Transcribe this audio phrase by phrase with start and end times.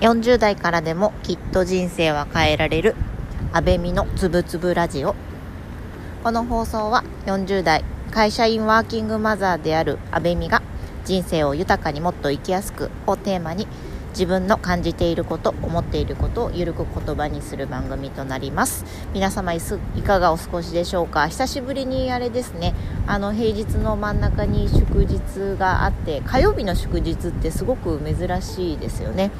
[0.00, 2.94] 40代からでもきっと人生は変えられる。
[3.52, 5.14] 安倍美のつぶつぶラジオ。
[6.22, 10.62] この放送は40代会社員ワーキングマザーである安倍美が
[11.06, 13.66] 人生を豊かにもっと生きやすくをテーマに
[14.10, 18.84] 自分の感じていること思っていることをゆるく言葉にする番組となります。
[19.14, 19.60] 皆様い
[20.04, 21.28] かがお過ごしでしょうか？
[21.28, 22.74] 久しぶりにあれですね。
[23.06, 29.30] あの平日の真ん中に祝日があって火曜日の祝日ってすごく珍しいですよね。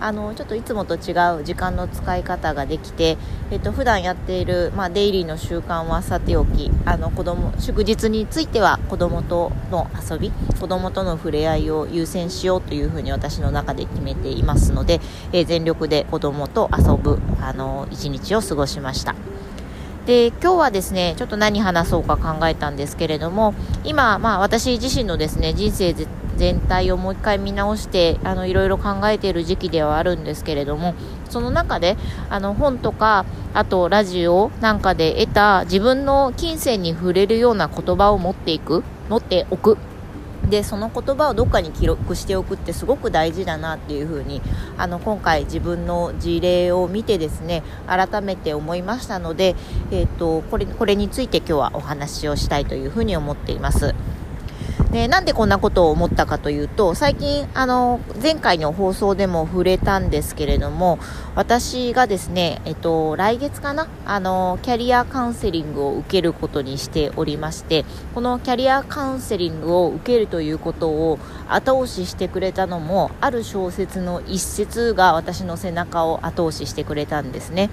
[0.00, 3.18] あのちょっといつもと違う時間の使い方ができて、
[3.50, 15.00] えっと普段やっている、まあ、デイリーの習慣はさておきあの子供祝日については子供との遊び子供との触れ合いを優先しようというふうに私の中で決めていますので、
[15.32, 19.29] えー、全力で子供と遊ぶあの一日を過ごしました。
[20.10, 25.94] で今日はですねちょっと何話そうか考えたんですけれども今、まあ、私自身のですね人生
[26.34, 30.96] 全体をもう一回見直してあのいろいろ考えている時期ではあるんですけれども
[31.28, 31.96] その中で
[32.28, 39.78] あの本とかあとラジオなんかで得た自分の金銭に触れるような言葉を持っていく持っておく
[40.50, 44.42] でその言葉をどっかに記録しておくってすごく大事だなっていうふうに
[44.76, 49.54] あの今回自分の事例を見てですね改めて思いましたので、
[49.90, 53.94] えーと、これこれについて今日はお話をしたいというふうに思っています。
[54.90, 60.98] でなんでこんなことを思ったかというと最近あの前回の放送でも触れたんですけれども
[61.34, 77.70] 私がですね、えっと、来月かなあのキャリアカウンセリングを受けることにしておりましてこのキャリアカウンセリングを受けるということを後押ししてくれたのもある小説の一節が私の背中を後押ししてくれたんですね。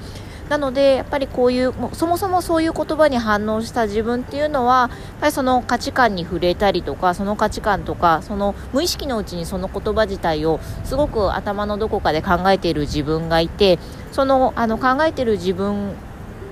[0.50, 13.78] なのでやっぱりこういうそもそもそういう言葉に反応した自分っていうのはやっぱりその価値観に触れたりとかその価値観とかその無意識のうちにその言葉自体をすごく頭のどこかで考えている自分がいて
[14.12, 15.94] そのあの考えている自分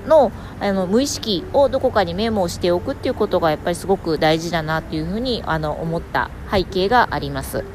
[0.07, 7.74] のあの無意識をどこかにメモをしておくっていうことがやっぱりすごく大事だなっていうふうにあの思った背景があります。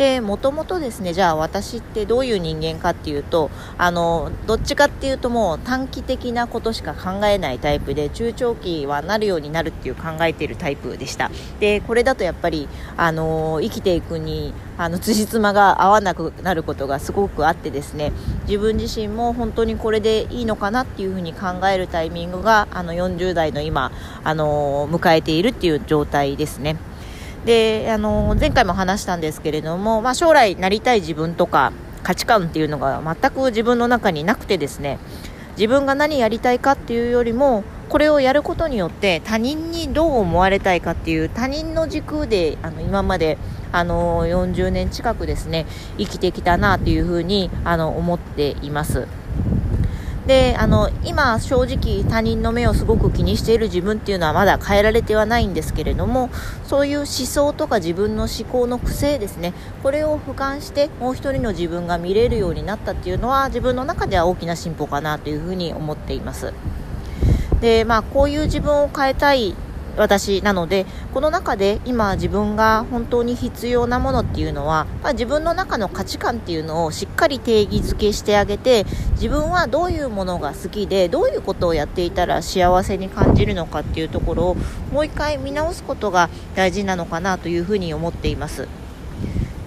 [0.00, 11.30] でもともとですねじゃあ私ってどういう人間かっていうとあのどっちかっていうともう短期的なことしか考えないタイプで中長期はなるようになるっていう考えているタイプでした
[11.60, 12.66] でこれだとやっぱり
[12.96, 18.12] あの生きていくにあの辻褄が合わなくなることがすごくあってですね
[18.48, 23.92] 自分自身も本当にこれでいいのかなっていうふうに考えるタイミングがあの40代の今
[24.24, 26.78] あの迎えているっていう状態ですね。
[27.44, 34.98] であの前回も話したんですけれども、まあ、将来なりたい自分とか価値観っていうのが全く自分の中になくてですね
[35.56, 43.36] 自分が何やりたいかっていうよりもこれをやることによって他人にどう思われたいかっていう他人の軸であの今まで
[43.72, 45.66] あの40年近くですね
[45.98, 49.06] 生きてきたなというふうにあの思っています。
[50.30, 56.30] であの今、正直他人の目をすごく気にしている自分っていうのはまだ変えられてはないんですけれども
[56.62, 66.52] そういう思想とか自分の思考の癖ですねこれを俯瞰してもう1人の自分が見れるようになったっていうのは自分の中では大きな進歩かなというふに思っています。
[67.60, 69.56] でまあ、こういう自分を変えたい
[69.96, 84.56] 私なのでこの中で今自分が本当に必要なものっていうのは、まあ、自分の中の価値観っていうのをしっかり定義づけしてあげて自分はどういうものが好きでどういうことをやっていたら幸せに感じるのかっていうところを
[84.92, 88.68] もう一回見直すことが大事なのかなというふうに思っています。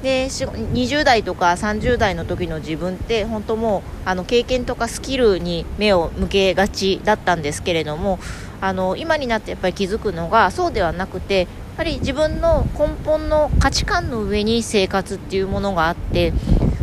[0.04, 8.20] で20代とか30代の時の自分って本当もうあの経験とかスキルに目を向けがちだったんですけれども
[8.64, 16.32] あの今になってやっぱり気づくのがそうではなくてやっぱり自分の根本の価値観の上に生活っていうものがあって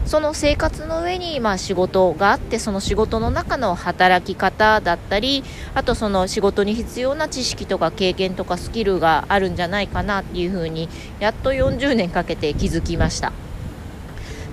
[0.05, 5.43] その生活の上にまあ仕事があってその仕事の中の働き方だったり
[5.75, 13.33] あとその仕事に必要な知識とか経験とかスキルがあるんじゃないかなっていうふうにやっと40年かけて気づきました。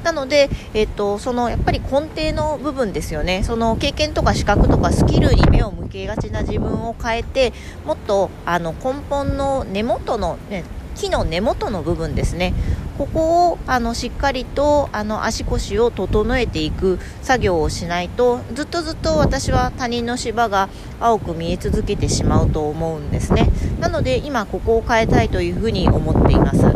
[0.07, 3.43] なので、えっと、そのやっぱり根底の部分ですよね。
[3.43, 7.51] その経験とか資格とかスキルに目を向けがちな自分を変えて
[7.85, 10.63] もっとあの根本の根元の、ね、
[10.95, 12.53] 木の根元の部分ですね。
[12.97, 20.69] ここをあのしっかりとあの足腰を整えていく作業をしないとずっとずっと私は他人の芝が
[21.01, 23.49] 青く見え続けてしまうと思うんですね。
[23.81, 26.66] なので今ここを変えたいというふうに思っています。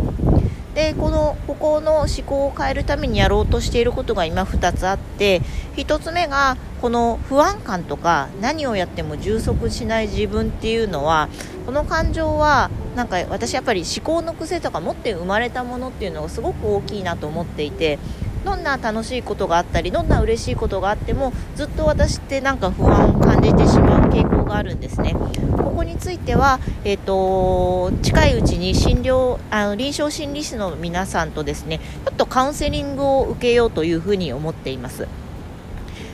[0.74, 5.42] でこのここの思考を変えるためにやろうとしていることが今2つあって
[5.76, 11.28] 1つ目がこの不安感とか何をやっても充足しない自分っていうのは
[11.66, 17.98] この感情はなんか私やっぱり思考の癖とか持って生まれたものっていうのがすごく大きいなと思っていて
[18.44, 23.91] どんな楽しいことがあったりどんな嬉しいことがあってもずっと私ってなんか不安を感じてしまう。
[24.12, 25.14] 傾向があるんですね
[25.56, 35.08] ここについては、えーと、近いうちに診療あの臨床心理士の皆さんとですねちょっとカウンセリングを受けようというふうに思っています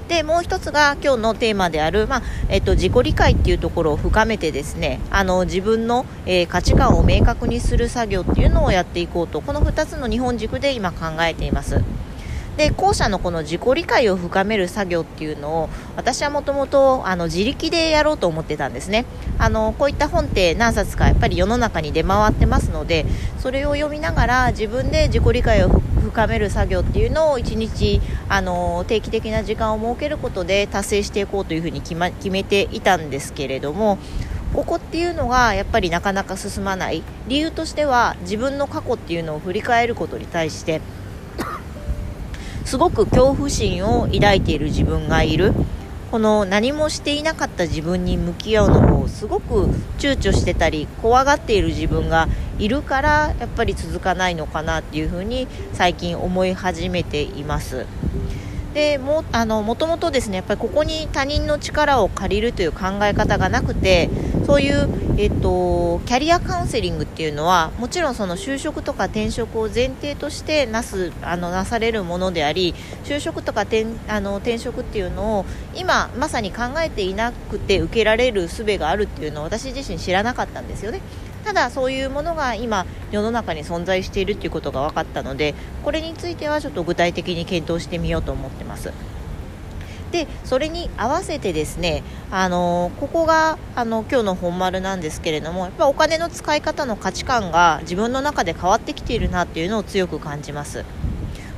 [0.09, 11.83] でもう一つが今日のテーマである、まあえっと、自己理解っていうところを深めてですねあの自分の、えー、価値観を明確にする作業っていうのをやっていこうとこの2つの日本軸で今考えています。
[12.59, 19.05] で後者のこの自己理解を深める作業っていうのを私はもともと自力でやろうと思ってたんですね。
[19.39, 23.07] あのこういった本って何冊かやっぱり世の中に出回ってますので
[23.39, 33.99] それを読みながら自分で自己理解を深める作業っていうのを1日あの定期的な時間を設けることで達成していこうというふうに決,、ま、決めていたんですけれども
[34.53, 37.05] ここっていうのがやっぱりなかなか進まない。
[37.29, 40.81] 理由としては自分の過去っていうのを振り返ることに対して
[42.69, 45.55] すごく恐怖心を抱いている自分がいる
[46.11, 49.69] この何もしていなかった自分に向き合うのをすごく
[49.99, 52.29] 躊躇してたり怖がっている自分が
[52.59, 57.87] いるからやっぱり続かないのかなっていうふうに最近思い始めています。
[58.75, 64.11] でもあのもともとですねやっぱりここに他人の力を借りるという考え方がなくて
[64.49, 72.75] そういう、えっと、キャリアカウンセリングっていうのはもちろんその就職とか転職を前提としてなすあのなされるものであり
[73.05, 81.03] 就職とか転あの転職っていうのを今まさに考えていなくて受けられる術があるっていうのを私自身知らなかったんですよね。
[81.45, 85.55] ただそういうものが今世の中に存在しているということが分かったので
[85.85, 88.93] これについてはちょっと具体的に検討してみようと思ってます
[90.11, 100.85] でそれに合わせてですねあのここがあの今日の本丸なんですけれどもやっぱお金の使い方の価値観が自分の中で変わってきているなっていうのを強く感じます。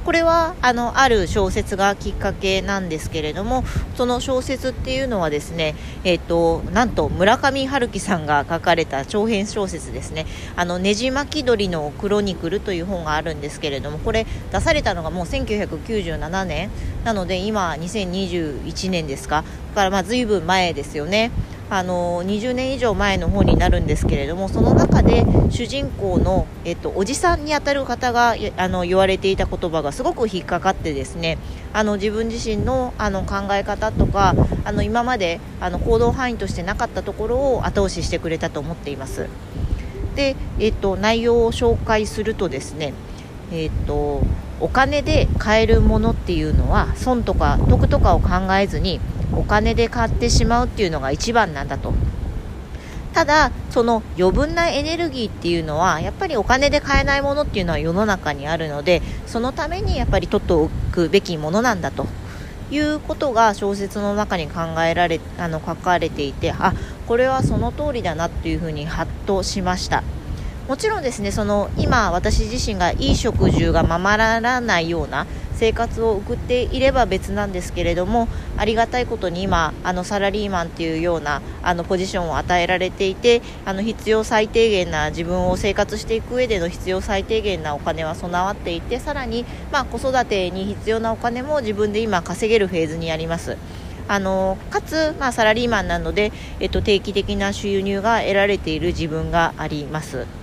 [0.05, 3.65] これはあのある小説がきっかけなんですけれども
[3.97, 5.75] その小説っていうのはですね、
[6.05, 10.27] えーと、なんと村上春樹さんが書かれた長編小説ですね
[10.57, 16.71] 「あのねじ巻き鳥のクロニクル」という本があるんですけれどもこれ出されたのがもう1997年。
[17.05, 19.45] なので今2021年ですか。
[19.71, 21.31] だからまあ随分前ですよね。
[21.71, 31.39] あの20年以上前の本になるんですけれどもその中で主人公の、えっと、おじさんにあたる方があの言われていた言葉がすごく引っかかってですね
[31.73, 34.35] あの自分自身のあの考え方とか
[34.65, 39.29] あの今まであの行動範囲としてなかったところを後押ししてくれたと思っています。
[40.17, 42.93] で、えっと、内容を紹介するとですね、
[43.53, 44.23] えっと、
[44.59, 49.01] お金で買えるものっていうのは損とか得とかを考えずに
[49.37, 51.93] お金で買ってしまうっていうのが一番なんだと。
[53.13, 62.07] ただその余分なエネルギーっていうのはやっぱりお金で買えないものっていうのは世の中にあるのでそのためにやっぱり取っておくべきものなんだと。
[62.73, 66.73] いうことが小説の中に考えられあの書かれていてあ
[67.09, 70.05] これはその通りだなっていうふうにハッとしました。
[70.69, 75.27] もちろんですねその今私自身がいい食事がままならないような
[75.61, 93.59] 生活を送っていれば別なんですけれどもありがたいことに今あのサラリーマンっていうようなあのポジションを与えられていてあの必要最低限な自分を生活していく上での必要最低限なお金は備わっていてさらに、まあ、子育てに必要なお金も自分で今稼げるフェーズにあります。
[94.09, 100.40] あのかつ、まあ、サラリーマンなので、えっと、定期的な収入が得られている自分があります。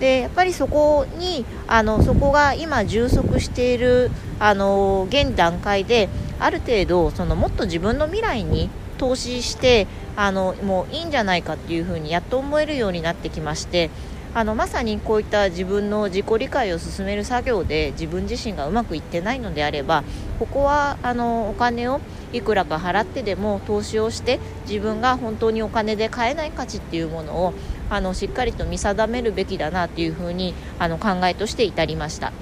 [0.00, 6.08] でやっぱりそこにあのそこが今充足しているあの現段階で
[6.40, 13.90] ある程度そのもっと自分の未来に投資してあのもういいんじゃないかっていうふうにやっと思えるようになってきまして
[14.32, 20.04] あのまさにこういった自分の自己理解を進める作業で自分自身がうまくいってないのであれば
[20.38, 22.00] ここはあのお金を
[22.32, 27.54] いくらか払ってでも投資をして自分が本当にお金で買えない価値っていうものを
[27.88, 32.32] あのしっかりと見定めるべきだなというふうにあの考えとして至りました。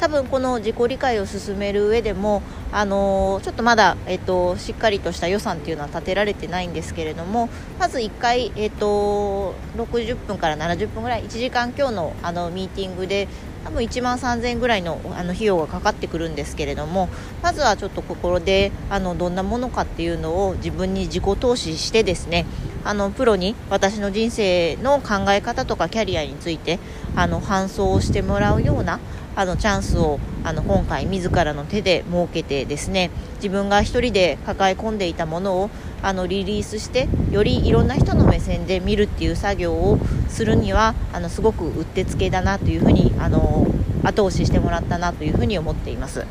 [0.00, 7.48] 多分この自己理解を進める上でも、あのー、ちょっとまだ、えっと、しっかりとした予算っていうのは立てられてないんですけれども
[7.78, 13.28] まず1回、えっと、60分から70分ぐらい1時間今日のあのミーティングで
[13.64, 17.08] 多分1万3000円ぐらいのあの費用がかかってくるんですけれども
[17.42, 22.46] まずはちょっと心であのどんなものかっていうのを自分に自己投資してですね
[22.86, 26.78] あのプロに私の人生の考え方とかキャリアについて
[27.16, 29.00] あの搬送をしてもらうような
[29.34, 43.66] あのチャンスをあの今回自らの手で設けてですね自分が1人で抱え込んでいたものをあのリリースしてよりいろんな人の目線で見るっていう作業をするにはあのすごくうってつけだなというふうにあの
[44.04, 46.24] 後押ししてもらったなというふうに思っています。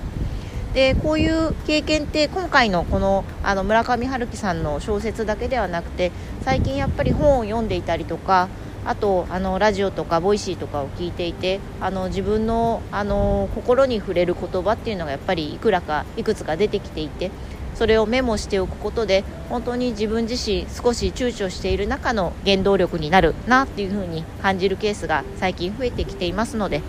[0.76, 8.50] でこういう経験って今回のこのあの村上春樹さんの小説だけではなくて最近やっぱり本を読んでいたりとか
[8.84, 17.32] あとあのラジオとかボイシーとかを聞いていてあの自分のあの心に触れる言葉っていうのがやっぱりいくらかいくつか出てきていて
[17.76, 26.82] それをメモしておくことで本当に自分自身少し躊躇している中の原動力になるなっていうふうに感じるケースが最近増えてきていますので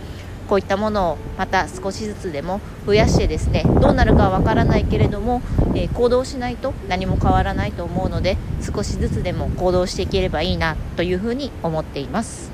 [0.48, 5.42] こういったものをまた少しずつでも増やしてですねどうなるかわからないけれども、
[5.74, 12.50] えー、行動しないと何も変わらないと思うので少しずつでも行動していければいいなというふうに思っています。